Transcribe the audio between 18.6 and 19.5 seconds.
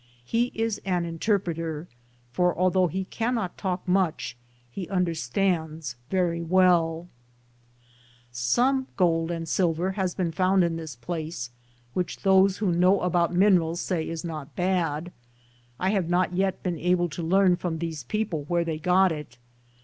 they got it.